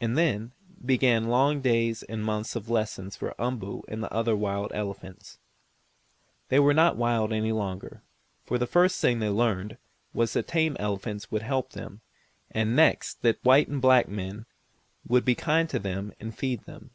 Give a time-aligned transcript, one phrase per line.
[0.00, 0.52] And then
[0.82, 5.36] began long days and months of lessons for Umboo and the other wild elephants.
[6.48, 8.02] They were not wild any longer,
[8.46, 9.76] for the first thing they learned
[10.14, 12.00] was that the tame elephants would help them,
[12.50, 14.46] and next that the white and black men
[15.06, 16.92] would be kind to them and feed them.